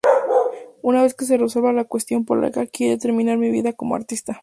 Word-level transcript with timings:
Una 0.81 1.03
vez 1.03 1.13
que 1.13 1.25
se 1.25 1.37
resuelva 1.37 1.71
la 1.73 1.83
cuestión 1.85 2.25
polaca, 2.25 2.65
quiero 2.65 2.97
terminar 2.97 3.37
mi 3.37 3.51
vida 3.51 3.73
como 3.73 3.93
artista". 3.93 4.39